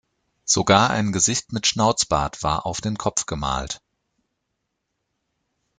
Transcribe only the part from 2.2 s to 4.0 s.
war auf den Kopf gemalt.